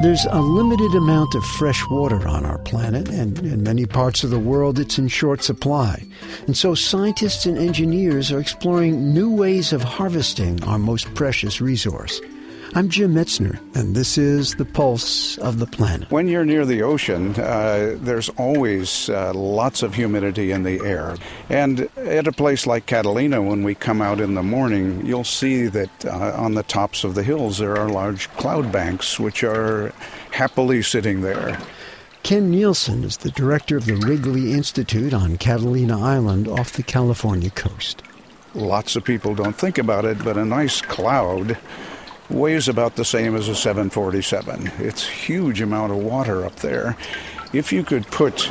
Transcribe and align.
There's 0.00 0.24
a 0.30 0.40
limited 0.40 0.94
amount 0.94 1.34
of 1.34 1.44
fresh 1.44 1.84
water 1.88 2.26
on 2.28 2.44
our 2.46 2.58
planet, 2.58 3.08
and 3.08 3.38
in 3.40 3.62
many 3.62 3.84
parts 3.84 4.22
of 4.22 4.30
the 4.30 4.38
world 4.38 4.78
it's 4.78 4.98
in 4.98 5.08
short 5.08 5.42
supply. 5.42 6.06
And 6.46 6.56
so 6.56 6.74
scientists 6.74 7.46
and 7.46 7.58
engineers 7.58 8.30
are 8.30 8.38
exploring 8.38 9.12
new 9.12 9.34
ways 9.34 9.72
of 9.72 9.82
harvesting 9.82 10.62
our 10.64 10.78
most 10.78 11.12
precious 11.14 11.60
resource. 11.60 12.20
I'm 12.74 12.90
Jim 12.90 13.14
Metzner, 13.14 13.58
and 13.74 13.96
this 13.96 14.18
is 14.18 14.56
The 14.56 14.64
Pulse 14.66 15.38
of 15.38 15.58
the 15.58 15.66
Planet. 15.66 16.10
When 16.10 16.28
you're 16.28 16.44
near 16.44 16.66
the 16.66 16.82
ocean, 16.82 17.34
uh, 17.36 17.96
there's 17.98 18.28
always 18.30 19.08
uh, 19.08 19.32
lots 19.32 19.82
of 19.82 19.94
humidity 19.94 20.52
in 20.52 20.64
the 20.64 20.78
air. 20.84 21.16
And 21.48 21.88
at 21.96 22.26
a 22.26 22.32
place 22.32 22.66
like 22.66 22.84
Catalina, 22.84 23.40
when 23.40 23.62
we 23.62 23.74
come 23.74 24.02
out 24.02 24.20
in 24.20 24.34
the 24.34 24.42
morning, 24.42 25.04
you'll 25.06 25.24
see 25.24 25.66
that 25.68 26.04
uh, 26.04 26.34
on 26.36 26.54
the 26.54 26.62
tops 26.62 27.04
of 27.04 27.14
the 27.14 27.22
hills 27.22 27.56
there 27.56 27.76
are 27.76 27.88
large 27.88 28.28
cloud 28.32 28.70
banks 28.70 29.18
which 29.18 29.42
are 29.42 29.92
happily 30.30 30.82
sitting 30.82 31.22
there. 31.22 31.58
Ken 32.22 32.52
Nealson 32.52 33.02
is 33.02 33.16
the 33.16 33.30
director 33.30 33.78
of 33.78 33.86
the 33.86 33.96
Wrigley 33.96 34.52
Institute 34.52 35.14
on 35.14 35.38
Catalina 35.38 35.98
Island 35.98 36.46
off 36.46 36.72
the 36.72 36.82
California 36.82 37.50
coast. 37.50 38.02
Lots 38.54 38.94
of 38.94 39.04
people 39.04 39.34
don't 39.34 39.56
think 39.56 39.78
about 39.78 40.04
it, 40.04 40.22
but 40.22 40.36
a 40.36 40.44
nice 40.44 40.82
cloud 40.82 41.56
weighs 42.30 42.68
about 42.68 42.96
the 42.96 43.04
same 43.04 43.34
as 43.34 43.48
a 43.48 43.54
747. 43.54 44.70
It's 44.78 45.06
huge 45.06 45.60
amount 45.60 45.92
of 45.92 45.98
water 45.98 46.44
up 46.44 46.56
there. 46.56 46.96
If 47.52 47.72
you 47.72 47.82
could 47.82 48.06
put 48.08 48.50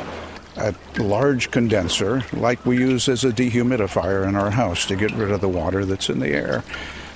a 0.56 0.74
large 0.98 1.50
condenser, 1.50 2.24
like 2.32 2.64
we 2.66 2.78
use 2.78 3.08
as 3.08 3.24
a 3.24 3.30
dehumidifier 3.30 4.26
in 4.26 4.34
our 4.34 4.50
house 4.50 4.86
to 4.86 4.96
get 4.96 5.12
rid 5.12 5.30
of 5.30 5.40
the 5.40 5.48
water 5.48 5.84
that's 5.84 6.08
in 6.08 6.18
the 6.18 6.30
air, 6.30 6.64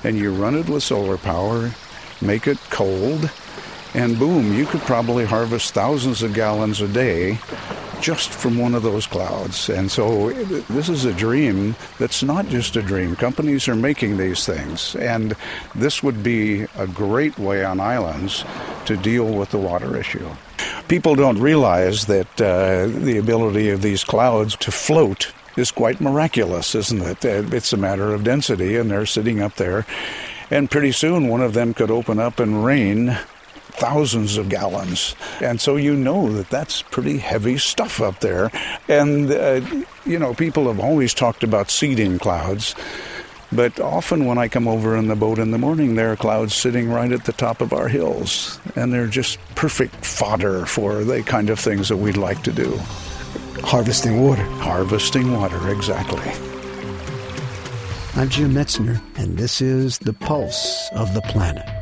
and 0.05 0.17
you 0.17 0.33
run 0.33 0.55
it 0.55 0.69
with 0.69 0.83
solar 0.83 1.19
power, 1.19 1.73
make 2.21 2.47
it 2.47 2.59
cold, 2.71 3.31
and 3.95 4.19
boom, 4.19 4.55
you 4.55 4.65
could 4.65 4.81
probably 4.83 5.25
harvest 5.25 5.75
thousands 5.75 6.23
of 6.23 6.35
gallons 6.35 6.81
a 6.81 6.89
day 6.89 7.39
just 8.03 8.31
from 8.31 8.59
one 8.59 8.75
of 8.75 8.83
those 8.83 9.07
clouds. 9.07 9.71
And 9.71 9.91
so 9.91 10.33
this 10.65 10.89
is 10.89 11.05
a 11.05 11.13
dream 11.15 11.77
that's 11.99 12.23
not 12.23 12.49
just 12.49 12.77
a 12.77 12.83
dream. 12.83 13.15
Companies 13.15 13.69
are 13.69 13.77
making 13.77 14.19
these 14.19 14.45
things. 14.45 14.97
And 14.97 15.35
this 15.75 16.03
would 16.03 16.23
be 16.23 16.67
a 16.77 16.87
great 16.87 17.39
way 17.39 17.65
on 17.65 17.79
islands 17.81 18.45
to 18.87 18.97
deal 18.97 19.33
with 19.33 19.51
the 19.51 19.59
water 19.59 19.97
issue. 19.97 20.29
People 20.89 21.15
don't 21.15 21.39
realize 21.39 22.07
that 22.07 22.41
uh, 22.41 22.87
the 22.87 23.19
ability 23.19 23.71
of 23.71 23.83
these 23.83 24.03
clouds 24.03 24.57
to 24.57 24.73
float 24.73 25.33
is 25.57 25.71
quite 25.71 26.01
miraculous, 26.01 26.75
isn't 26.75 27.03
it? 27.03 27.25
Uh, 27.25 27.55
it's 27.57 27.73
a 27.73 27.77
matter 27.77 28.13
of 28.13 28.25
density, 28.25 28.77
and 28.77 28.91
they're 28.91 29.07
sitting 29.07 29.41
up 29.41 29.55
there. 29.55 29.87
And 30.51 30.71
pretty 30.71 30.93
soon, 30.93 31.29
one 31.29 31.41
of 31.41 31.55
them 31.55 31.73
could 31.73 31.91
open 31.91 32.19
up 32.19 32.41
and 32.41 32.65
rain 32.65 33.17
thousands 33.73 34.37
of 34.37 34.49
gallons. 34.49 35.17
And 35.41 35.61
so 35.61 35.77
you 35.77 35.95
know 35.95 36.33
that 36.33 36.51
that's 36.51 36.83
pretty 36.83 37.19
heavy 37.19 37.59
stuff 37.59 38.01
up 38.01 38.21
there. 38.21 38.51
And, 38.89 39.31
uh, 39.31 39.61
you 40.05 40.19
know, 40.19 40.35
people 40.35 40.67
have 40.67 40.81
always 40.81 41.15
talked 41.15 41.43
about 41.43 41.71
seeding 41.71 42.19
clouds. 42.19 42.75
But 43.51 43.79
often 43.81 44.25
when 44.25 44.39
I 44.39 44.49
come 44.49 44.67
over 44.67 44.97
in 44.97 45.09
the 45.09 45.17
boat 45.17 45.39
in 45.39 45.51
the 45.51 45.59
morning, 45.59 45.95
there 45.95 46.13
are 46.13 46.17
clouds 46.17 46.55
sitting 46.55 46.91
right 46.91 47.13
at 47.13 47.25
the 47.25 47.33
top 47.33 47.61
of 47.61 47.73
our 47.73 47.89
hills. 47.89 48.59
And 48.77 48.93
they're 48.93 49.07
just 49.07 49.39
perfect 49.55 50.05
fodder 50.05 50.65
for 50.65 51.05
the 51.05 51.23
kind 51.23 51.51
of 51.51 51.59
things 51.59 51.89
that 51.89 51.99
we'd 51.99 52.17
like 52.17 52.43
to 52.45 52.53
do. 52.53 52.79
Harvesting 53.63 54.23
water. 54.23 54.45
Harvesting 54.45 55.33
water, 55.33 55.71
exactly. 55.71 56.33
I'm 58.15 58.29
Jim 58.29 58.53
Metzner, 58.53 59.01
and 59.17 59.39
this 59.39 59.63
is 59.63 59.99
The 59.99 60.13
Pulse 60.13 60.91
of 60.93 61.15
the 61.15 61.23
Planet. 61.23 61.82